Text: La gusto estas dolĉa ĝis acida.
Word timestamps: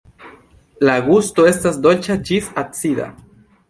La 0.89 0.95
gusto 1.11 1.47
estas 1.53 1.79
dolĉa 1.87 2.19
ĝis 2.31 2.53
acida. 2.67 3.17